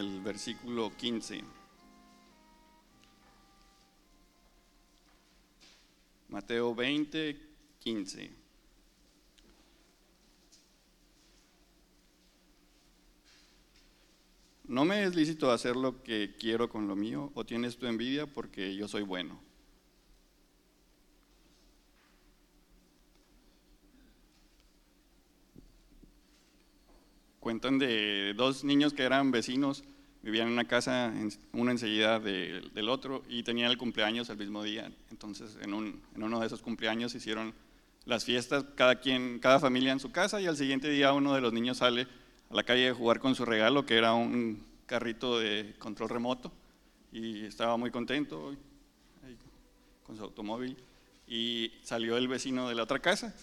[0.00, 1.42] El versículo 15.
[6.30, 7.38] Mateo 20,
[7.80, 8.30] 15.
[14.68, 18.26] No me es lícito hacer lo que quiero con lo mío, o tienes tu envidia
[18.26, 19.49] porque yo soy bueno.
[27.50, 29.82] Cuentan de dos niños que eran vecinos,
[30.22, 31.12] vivían en una casa,
[31.52, 34.92] uno enseguida del otro, y tenían el cumpleaños el mismo día.
[35.10, 37.52] Entonces, en, uno de esos cumpleaños hicieron
[38.04, 41.40] las fiestas, cada, quien, cada familia en su casa, y al siguiente día uno de
[41.40, 42.06] los niños sale
[42.50, 46.52] a la calle a jugar con su regalo, que era un carrito de control remoto,
[47.10, 48.54] y estaba muy contento
[50.04, 50.76] con su automóvil.
[51.26, 53.34] Y salió el vecino de la otra casa,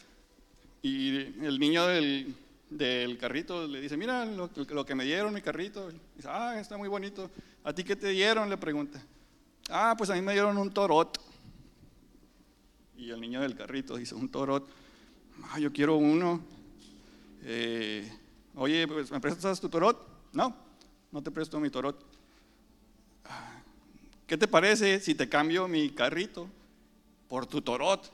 [0.82, 1.10] y
[1.44, 2.34] el niño del,
[2.70, 4.50] del carrito le dice, mira lo,
[4.86, 5.90] que me dieron mi carrito.
[6.16, 7.30] dice, ah, está muy bonito.
[7.64, 8.50] ¿A ti qué te dieron?
[8.50, 9.02] Le pregunta.
[9.70, 11.20] Ah, pues a mí me dieron un torot.
[12.98, 14.68] Y el niño del carrito dice, un torot.
[15.52, 16.42] Ah, yo quiero uno.
[17.44, 18.10] Eh,
[18.60, 20.04] Oye, pues, ¿me prestas tu torot?
[20.34, 20.56] No,
[21.12, 22.04] no te presto mi torot.
[23.26, 23.62] Ah,
[24.26, 26.50] ¿Qué te parece si te cambio mi carrito
[27.28, 28.12] por tu torot?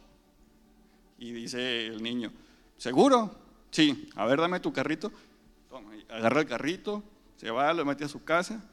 [1.17, 2.33] Y dice el niño,
[2.77, 3.33] ¿seguro?
[3.73, 5.11] Sí, a ver, dame tu carrito.
[6.07, 7.01] agarra el carrito,
[7.37, 8.63] se va, lo mete a su casa,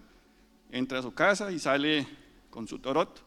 [0.70, 2.06] entra a su casa y sale
[2.50, 3.18] con su torot.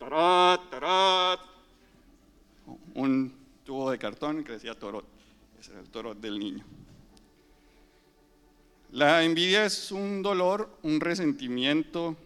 [0.00, 1.40] Torot, torot.
[2.94, 3.32] Un
[3.64, 5.06] tubo de cartón que decía torot.
[5.60, 6.64] Ese era el torot del niño.
[8.90, 12.16] La envidia es un dolor, un resentimiento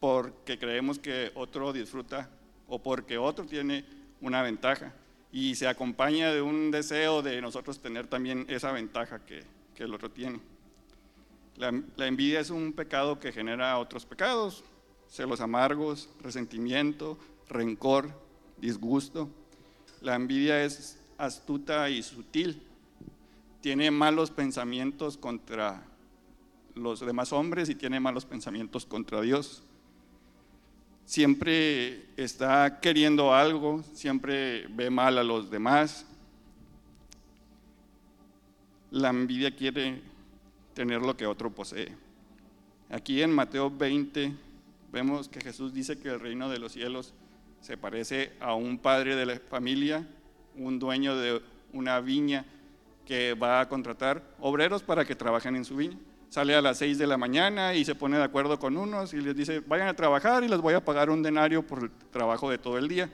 [0.00, 2.28] porque creemos que otro disfruta
[2.66, 3.84] o porque otro tiene
[4.20, 4.92] una ventaja
[5.32, 9.44] y se acompaña de un deseo de nosotros tener también esa ventaja que,
[9.76, 10.38] el otro tiene.
[11.56, 14.62] La, la, envidia es un pecado que genera otros pecados,
[15.08, 17.16] celos amargos, resentimiento,
[17.48, 18.10] rencor,
[18.58, 19.30] disgusto.
[20.02, 22.62] La envidia es astuta y sutil,
[23.62, 25.82] tiene malos pensamientos contra
[26.74, 29.62] los demás hombres y tiene malos pensamientos contra Dios
[31.10, 36.06] siempre está queriendo algo, siempre ve mal a los demás.
[38.92, 40.02] La envidia quiere
[40.72, 41.96] tener lo que otro posee.
[42.90, 44.32] Aquí en Mateo 20
[44.92, 47.12] vemos que Jesús dice que el reino de los cielos
[47.60, 50.06] se parece a un padre de la familia,
[50.54, 51.42] un dueño de
[51.72, 52.44] una viña
[53.04, 55.98] que va a contratar obreros para que trabajen en su viña
[56.30, 59.20] sale a las 6 de la mañana y se pone de acuerdo con unos y
[59.20, 62.48] les dice, vayan a trabajar y les voy a pagar un denario por el trabajo
[62.48, 63.10] de todo el día.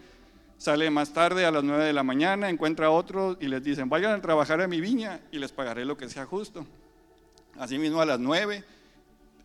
[0.59, 3.89] Sale más tarde a las 9 de la mañana, encuentra a otros y les dicen,
[3.89, 6.67] vayan a trabajar a mi viña y les pagaré lo que sea justo.
[7.59, 8.65] Asimismo a las 9,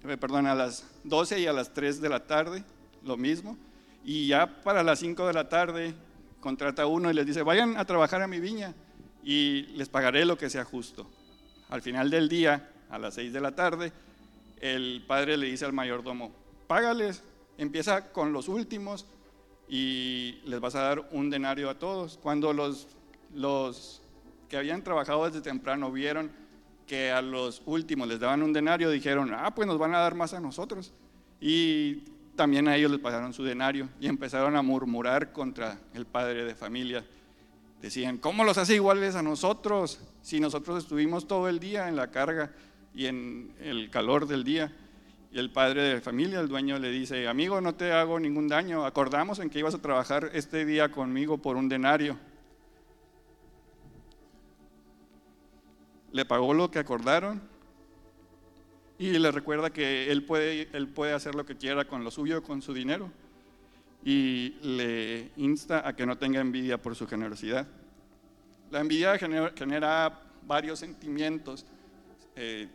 [0.04, 2.66] eh, perdón, a las 12 y a las 3 de la tarde,
[3.04, 3.58] lo mismo.
[4.04, 5.94] Y ya para las 5 de la tarde
[6.42, 8.74] contrata a uno y les dice, vayan a trabajar a mi viña
[9.24, 11.10] y les pagaré lo que sea justo.
[11.70, 13.92] Al final del día, a las 6 de la tarde,
[14.60, 16.32] el padre le dice al mayordomo,
[16.68, 17.24] págales,
[17.58, 19.06] empieza con los últimos
[19.68, 22.20] y les vas a dar un denario a todos.
[22.22, 22.88] Cuando los,
[23.34, 24.02] los
[24.50, 26.32] que habían trabajado desde temprano vieron
[26.86, 30.14] que a los últimos les daban un denario, dijeron, ah, pues nos van a dar
[30.14, 30.92] más a nosotros.
[31.40, 32.04] Y
[32.36, 36.54] también a ellos les pagaron su denario y empezaron a murmurar contra el padre de
[36.54, 37.06] familia.
[37.82, 42.12] Decían, ¿cómo los hace iguales a nosotros si nosotros estuvimos todo el día en la
[42.12, 42.52] carga?
[42.94, 44.72] Y en el calor del día.
[45.32, 48.86] Y el padre de familia, el dueño, le dice, amigo, no te hago ningún daño,
[48.86, 52.18] acordamos en que ibas a trabajar este día conmigo por un denario.
[56.12, 57.42] Le pagó lo que acordaron
[59.00, 62.44] y le recuerda que él puede, él puede hacer lo que quiera con lo suyo,
[62.44, 63.10] con su dinero.
[64.04, 67.68] Y le insta a que no tenga envidia por su generosidad.
[68.70, 71.66] La envidia genera, varios sentimientos.
[72.36, 72.68] Eh,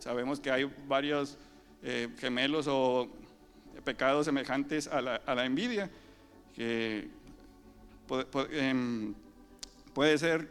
[0.00, 1.36] Sabemos que hay varios
[1.82, 3.08] eh, gemelos o
[3.84, 5.90] pecados semejantes a la, envidia,
[6.54, 7.08] que
[8.52, 9.14] em,
[9.92, 10.48] puede, ser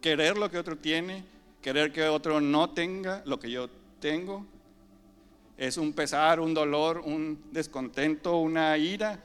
[0.00, 1.24] querer lo que otro tiene,
[1.62, 3.68] querer que otro no tenga lo que yo
[3.98, 4.46] tengo.
[5.56, 9.18] Es un pesar, un dolor, un descontento, una ira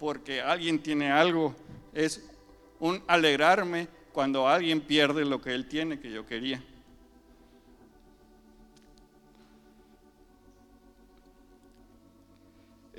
[0.00, 1.54] porque alguien tiene algo.
[1.94, 2.28] Es
[2.80, 6.62] un alegrarme cuando alguien pierde lo que él tiene que yo quería.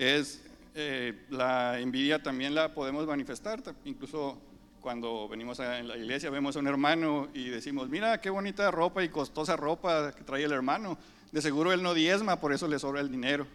[0.04, 0.42] Es
[0.76, 4.38] eh, la envidia también la podemos manifestar, incluso
[4.82, 9.04] cuando venimos a la iglesia vemos a un hermano y decimos, mira qué bonita ropa
[9.04, 10.98] y costosa ropa que trae el hermano,
[11.32, 13.48] de seguro él no diezma, por eso le sobra el dinero.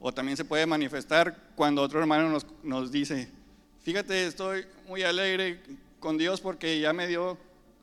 [0.00, 3.28] O también se puede manifestar cuando otro hermano nos, nos dice,
[3.82, 5.60] fíjate, estoy muy alegre
[6.00, 7.38] con Dios porque ya me dio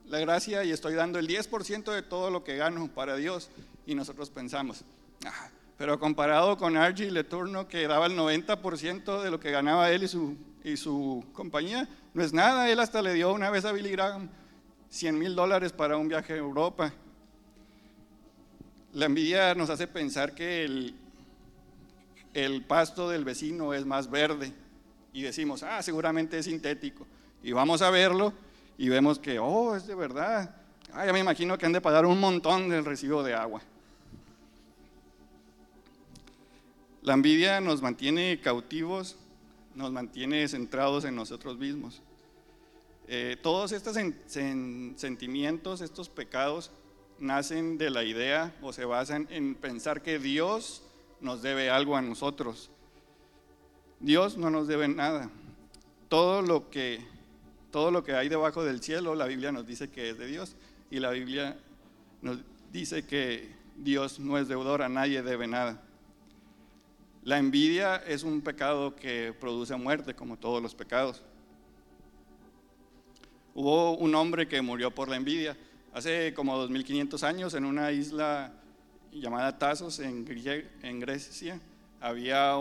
[0.07, 3.49] la gracia y estoy dando el 10% de todo lo que gano para Dios.
[3.85, 4.83] Y nosotros pensamos,
[5.25, 10.03] ah, pero comparado con Archie Leturno, que daba el 90% de lo que ganaba él
[10.03, 12.69] y su, y su compañía, no es nada.
[12.69, 14.29] Él hasta le dio una vez a Billy Graham
[14.89, 16.93] 100 mil dólares para un viaje a Europa.
[18.93, 20.95] La envidia nos hace pensar que el,
[22.33, 24.53] el pasto del vecino es más verde
[25.11, 27.05] y decimos, ah, seguramente es sintético.
[27.43, 28.31] Y vamos a verlo
[28.77, 30.55] y vemos que, oh, es de verdad.
[30.93, 33.61] Ah, ya me imagino que han de pagar un montón del recibo de agua.
[37.05, 39.15] La envidia nos mantiene cautivos,
[39.75, 42.01] nos mantiene centrados en nosotros mismos.
[43.07, 46.71] Eh, todos estos sentimientos, estos pecados,
[47.19, 50.81] nacen de la idea o se basan en pensar que Dios
[51.21, 52.71] nos debe algo a nosotros.
[53.99, 55.29] Dios no nos debe nada.
[56.09, 57.05] Todo lo que,
[57.69, 60.55] todo lo que hay debajo del cielo, la Biblia nos dice que es de Dios
[60.89, 61.55] y la Biblia
[62.23, 62.39] nos
[62.71, 65.84] dice que Dios no es deudor, a nadie debe nada.
[67.25, 71.23] La envidia es un pecado que produce muerte, como todos los pecados.
[73.55, 75.57] Hubo un hombre que murió por la envidia
[75.91, 78.53] hace como 2500 años en una isla
[79.11, 80.23] llamada Tasos en
[80.99, 81.59] Grecia.
[81.99, 82.57] Había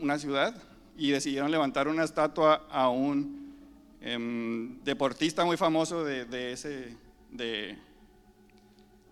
[0.00, 0.62] una ciudad
[0.96, 3.52] y decidieron levantar una estatua a un
[4.00, 6.96] em, deportista muy famoso de, de ese
[7.32, 7.76] de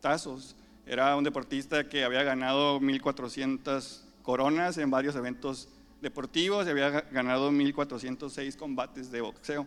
[0.00, 0.54] Tasos.
[0.86, 5.68] Era un deportista que había ganado 1400 coronas en varios eventos
[6.00, 9.66] deportivos y había ganado 1406 combates de boxeo.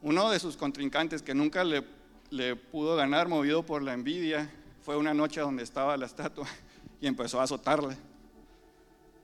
[0.00, 1.82] Uno de sus contrincantes que nunca le,
[2.56, 4.50] pudo ganar, movido por la envidia,
[4.80, 6.46] fue una noche donde estaba la estatua
[7.00, 7.96] y empezó a azotarle,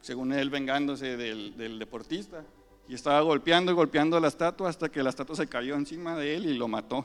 [0.01, 2.45] según él vengándose del deportista.
[2.89, 6.37] Y estaba golpeando y golpeando la estatua hasta que la estatua se cayó encima de
[6.37, 7.05] él y lo mató.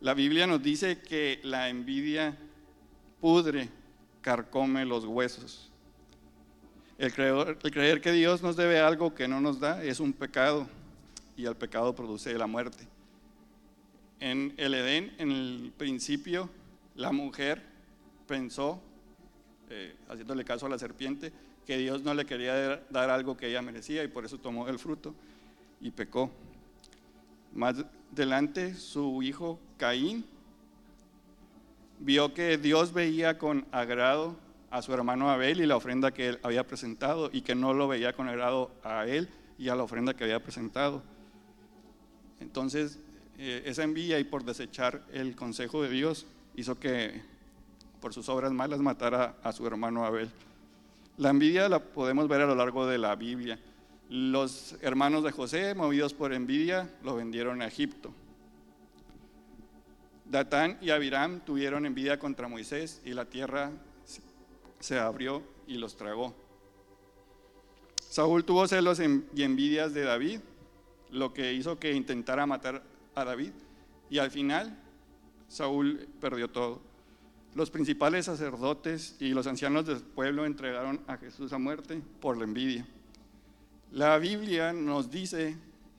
[0.00, 2.36] La Biblia nos dice que la envidia
[3.20, 3.68] pudre
[4.24, 5.70] carcome los huesos.
[6.96, 10.66] El creer, que Dios nos debe algo que no nos da es un pecado
[11.36, 12.88] y el pecado produce la muerte.
[14.20, 16.48] En el Edén, en el principio,
[16.94, 17.62] la mujer
[18.26, 18.80] pensó,
[19.68, 21.30] eh, haciéndole caso a la serpiente,
[21.66, 24.78] que Dios no le quería dar algo que ella merecía y por eso tomó el
[24.78, 25.14] fruto
[25.82, 26.30] y pecó.
[27.52, 30.24] Más adelante, su hijo Caín
[31.98, 34.36] vio que Dios veía con agrado
[34.70, 37.86] a su hermano Abel y la ofrenda que él había presentado y que no lo
[37.86, 41.02] veía con agrado a él y a la ofrenda que había presentado.
[42.40, 42.98] Entonces,
[43.38, 46.26] eh, esa envidia y por desechar el consejo de Dios
[46.56, 47.22] hizo que
[48.00, 50.30] por sus obras malas matara a su hermano Abel.
[51.16, 53.58] La envidia la podemos ver a lo largo de la Biblia.
[54.10, 58.12] Los hermanos de José, movidos por envidia, lo vendieron a Egipto.
[60.34, 63.70] Datán y Abiram tuvieron envidia contra Moisés y la tierra
[64.80, 66.34] se abrió y los tragó.
[68.00, 70.40] Saúl tuvo celos y envidias de David,
[71.12, 72.82] lo que hizo que intentara matar
[73.14, 73.52] a David
[74.10, 74.76] y al final
[75.46, 76.82] Saúl perdió todo.
[77.54, 82.42] Los principales sacerdotes y los ancianos del pueblo entregaron a Jesús a muerte por la
[82.42, 82.84] envidia.
[83.92, 85.56] La Biblia nos dice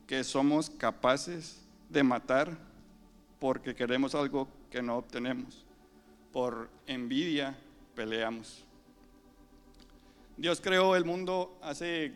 [0.07, 2.74] que somos capaces de matar
[3.39, 5.65] porque queremos algo que no obtenemos.
[6.31, 7.55] Por envidia
[7.95, 8.65] peleamos.
[10.37, 12.13] Dios creó el mundo hace eh,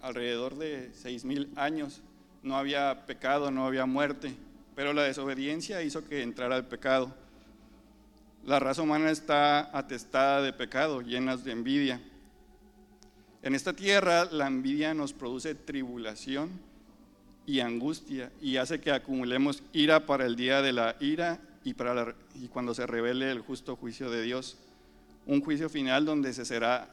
[0.00, 2.02] alrededor de seis mil años.
[2.42, 4.32] No había pecado, no había muerte,
[4.76, 7.12] pero la desobediencia hizo que entrara el pecado.
[8.44, 12.00] La raza humana está atestada de pecado, llenas de envidia.
[13.42, 16.50] En esta tierra la envidia nos produce tribulación
[17.48, 22.14] y angustia y hace que acumulemos ira para el día de la ira y, para
[22.34, 24.58] y cuando se revele el justo juicio de Dios.
[25.24, 26.90] Un juicio final donde se será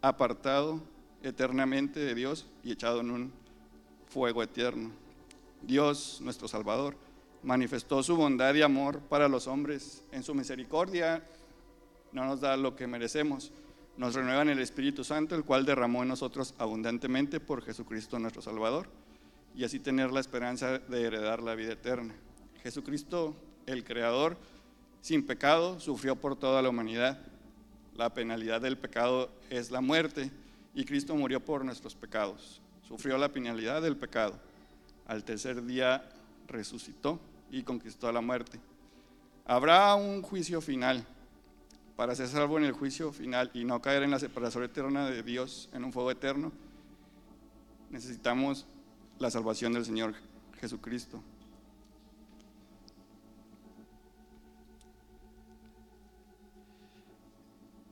[0.00, 0.80] apartado
[1.22, 3.32] eternamente de Dios y echado en un
[4.08, 4.92] fuego eterno.
[5.60, 6.96] Dios, nuestro Salvador,
[7.42, 10.02] manifestó su bondad y amor para los hombres.
[10.10, 11.22] En su misericordia
[12.12, 13.52] no nos da lo que merecemos.
[13.98, 18.40] Nos renueva en el Espíritu Santo, el cual derramó en nosotros abundantemente por Jesucristo nuestro
[18.40, 18.88] Salvador
[19.56, 22.14] y así tener la esperanza de heredar la vida eterna.
[22.62, 23.34] Jesucristo,
[23.64, 24.36] el Creador,
[25.00, 27.18] sin pecado, sufrió por toda la humanidad.
[27.94, 30.30] la penalidad del pecado es la muerte
[30.74, 32.60] y Cristo murió por nuestros pecados.
[32.86, 34.38] Sufrió la penalidad del pecado.
[35.06, 36.06] Al tercer día
[36.46, 37.18] resucitó
[37.50, 38.60] y conquistó la muerte.
[39.46, 41.06] Habrá un juicio final.
[41.96, 45.22] Para ser salvo en el juicio final y no caer en la separación eterna de
[45.22, 46.52] Dios en un fuego eterno,
[47.88, 48.66] necesitamos
[49.18, 50.14] la salvación del Señor
[50.60, 51.22] Jesucristo.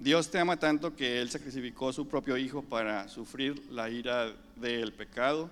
[0.04, 4.92] Dios te ama tanto que Él sacrificó su propio Hijo para sufrir la ira del
[4.92, 5.48] pecado.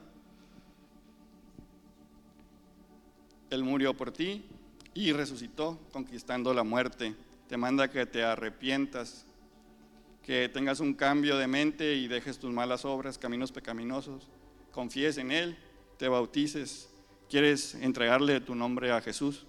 [3.49, 4.45] Él murió por ti
[4.93, 7.15] y resucitó conquistando la muerte.
[7.49, 9.25] Te manda que te arrepientas,
[10.23, 14.29] que tengas un cambio de mente y dejes tus malas obras, caminos pecaminosos,
[14.73, 15.57] confíes en Él,
[15.99, 16.89] te bautices,
[17.29, 19.47] quieres entregarle tu nombre a Jesús.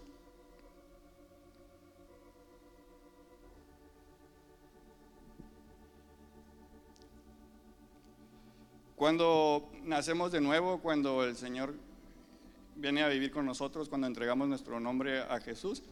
[8.95, 11.73] Cuando nacemos de nuevo, cuando el Señor
[12.75, 15.83] viene a vivir con nosotros, cuando entregamos nuestro nombre a Jesús,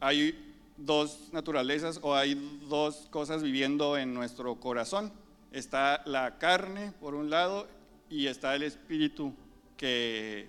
[0.00, 2.34] hay dos naturalezas o hay
[2.68, 5.12] dos cosas viviendo en nuestro corazón.
[5.52, 7.66] Está la carne, por un lado,
[8.10, 9.34] y está el espíritu
[9.76, 10.48] que,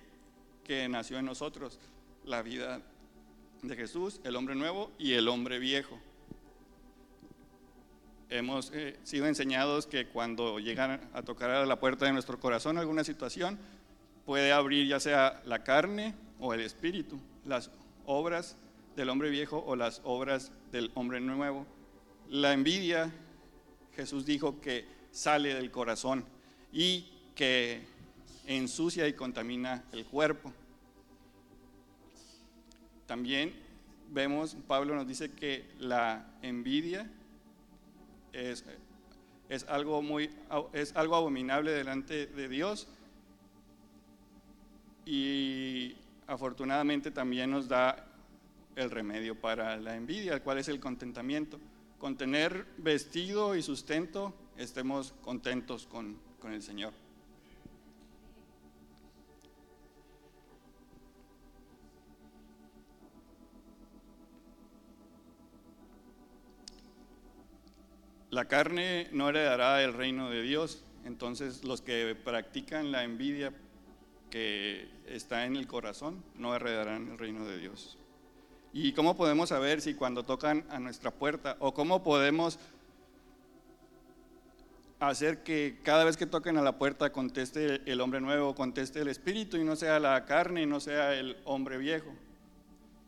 [0.64, 1.78] que nació en nosotros,
[2.24, 2.82] la vida
[3.62, 6.00] de Jesús, el hombre nuevo y el hombre viejo
[8.30, 12.78] hemos eh, sido enseñados que cuando llegan a tocar a la puerta de nuestro corazón
[12.78, 13.58] alguna situación,
[14.24, 17.70] puede abrir ya sea la carne o el espíritu, las
[18.04, 18.56] obras
[18.96, 21.66] del hombre viejo o las obras del hombre nuevo.
[22.28, 23.12] La envidia,
[23.94, 26.24] Jesús dijo que sale del corazón
[26.72, 27.06] y
[27.36, 27.82] que
[28.46, 30.52] ensucia y contamina el cuerpo.
[33.06, 33.54] También
[34.10, 37.08] vemos, Pablo nos dice que la envidia
[38.32, 38.64] es,
[39.68, 40.30] algo muy,
[40.72, 42.88] es algo abominable delante de Dios
[45.04, 45.94] y
[46.26, 48.06] afortunadamente también nos da
[48.74, 51.60] el remedio para la envidia, el cual es el contentamiento.
[51.98, 56.92] Con tener vestido y sustento, estemos contentos con, con el Señor.
[68.36, 73.50] La carne no heredará el reino de Dios, entonces los que practican la envidia
[74.28, 77.96] que está en el corazón no heredarán el reino de Dios.
[78.74, 82.58] ¿Y cómo podemos saber si cuando tocan a nuestra puerta o cómo podemos
[85.00, 89.08] hacer que cada vez que toquen a la puerta conteste el hombre nuevo, conteste el
[89.08, 92.12] espíritu y no sea la carne y no sea el hombre viejo?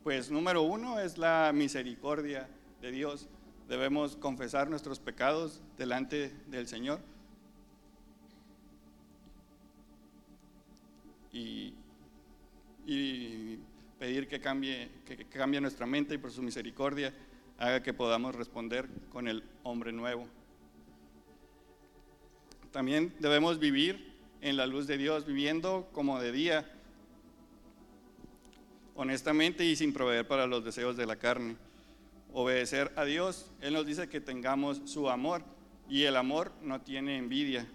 [0.03, 2.49] Pues número uno es la misericordia
[2.81, 3.29] de Dios
[3.69, 6.99] debemos confesar nuestros pecados delante del Señor.
[11.31, 11.75] Y,
[13.99, 17.13] pedir que cambie, que cambie nuestra mente y por su misericordia
[17.59, 20.25] haga que podamos responder con el hombre nuevo.
[22.71, 26.71] También debemos vivir en la luz de Dios, viviendo como de día,
[28.95, 31.57] honestamente y sin proveer para los deseos de la carne
[32.33, 33.51] obedecer a Dios.
[33.61, 35.43] Él nos dice que tengamos su amor
[35.87, 37.67] y el amor no tiene envidia.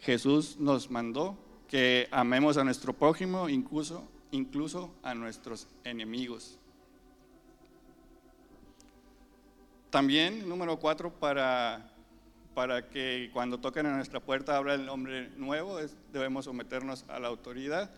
[0.00, 1.38] Jesús nos mandó
[1.68, 6.58] que amemos a nuestro prójimo, incluso, incluso a nuestros enemigos.
[9.90, 11.92] También, número cuatro, para,
[12.54, 15.78] para que cuando toquen a nuestra puerta abra el nombre nuevo,
[16.12, 17.90] debemos someternos a la autoridad,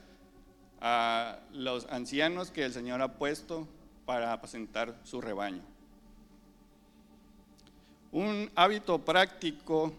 [0.81, 3.69] a los ancianos que el Señor ha puesto
[4.05, 5.72] para apacentar su rebaño.
[8.13, 9.91] Un hábito práctico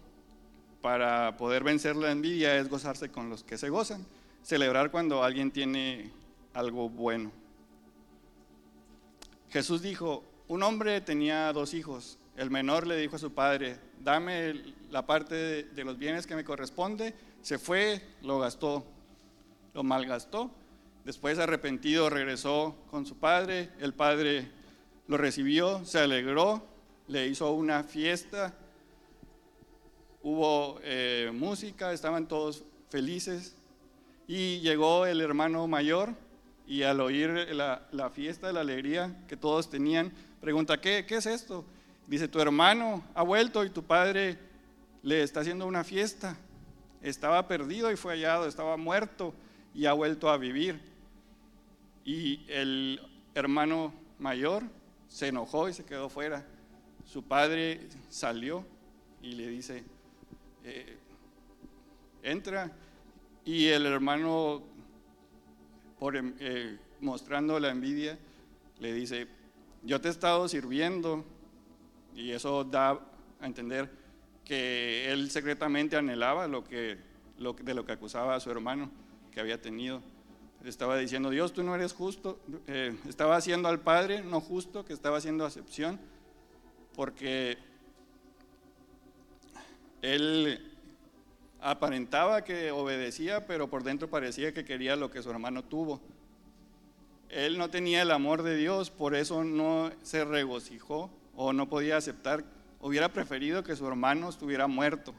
[0.82, 4.06] para poder vencer la envidia es gozarse con los que se gozan,
[4.44, 6.12] celebrar cuando alguien tiene
[6.54, 7.32] algo bueno.
[9.50, 14.62] Jesús dijo, un hombre tenía dos hijos, el menor le dijo a su padre, dame
[14.92, 18.86] la parte de, los bienes que me corresponde, se fue, lo gastó,
[19.74, 20.52] lo malgastó,
[21.04, 24.52] después arrepentido regresó con su padre, el padre
[25.08, 26.73] lo recibió, se alegró
[27.08, 28.54] le hizo una fiesta,
[30.22, 33.56] hubo eh, música, estaban todos felices
[34.28, 36.14] y llegó el hermano mayor
[36.66, 41.66] y al oír la, fiesta, la alegría que todos tenían, pregunta, ¿qué, ¿qué es esto?
[42.08, 44.38] Dice, tu hermano ha vuelto y tu padre
[45.02, 46.38] le está haciendo una fiesta.
[47.02, 49.34] Estaba perdido y fue hallado, estaba muerto
[49.74, 50.80] y ha vuelto a vivir.
[52.06, 53.02] Y el
[53.36, 54.64] hermano mayor
[55.10, 56.46] se enojó y se quedó fuera
[57.14, 57.80] su padre
[58.10, 58.66] salió
[59.22, 59.84] y le dice,
[60.64, 60.98] eh,
[62.24, 62.72] entra.
[63.46, 64.64] Y el hermano,
[66.02, 68.18] em, eh, mostrando la envidia,
[68.80, 69.28] le dice,
[69.84, 71.24] yo te he estado sirviendo.
[72.16, 73.00] Y eso da
[73.40, 73.92] a entender
[74.44, 76.98] que él secretamente anhelaba lo que,
[77.38, 78.90] de lo que acusaba a su hermano
[79.32, 80.02] que había tenido.
[80.64, 82.40] Estaba diciendo, Dios, tú no eres justo.
[82.66, 86.00] Eh, estaba haciendo al Padre no justo, que estaba haciendo acepción,
[86.96, 87.58] porque
[90.02, 90.72] él
[91.62, 96.02] aparentaba que obedecía, pero por dentro parecía que quería lo que su hermano tuvo.
[97.30, 101.98] Él no tenía el amor de Dios, por eso no se regocijó o no podía
[101.98, 102.44] aceptar,
[102.80, 105.16] hubiera preferido que su hermano estuviera muerto.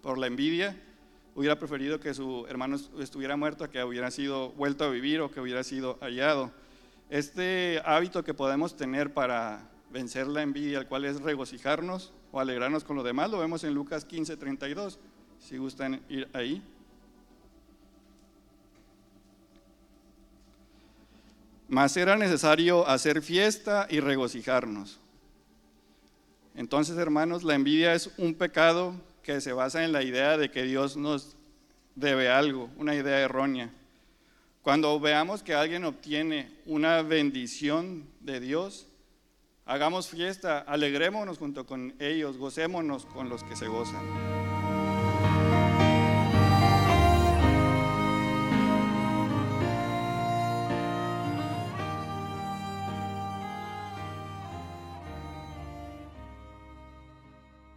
[0.00, 0.80] por la envidia,
[1.34, 5.40] hubiera preferido que su hermano estuviera muerto que hubiera sido vuelto a vivir o que
[5.40, 6.52] hubiera sido hallado.
[7.10, 12.84] Este hábito que podemos tener para vencer la envidia, el cual es regocijarnos o alegrarnos
[12.84, 13.30] con los demás.
[13.30, 14.98] Lo vemos en Lucas 15, 32,
[15.38, 16.62] si gustan ir ahí.
[21.68, 25.00] Mas era necesario hacer fiesta y regocijarnos.
[26.54, 30.62] Entonces, hermanos, la envidia es un pecado que se basa en la idea de que
[30.62, 31.34] Dios nos
[31.96, 33.70] debe algo, una idea errónea.
[34.62, 38.86] Cuando veamos que alguien obtiene una bendición de Dios,
[39.66, 44.33] Hagamos fiesta, alegrémonos junto con ellos, gocémonos con los que se gozan.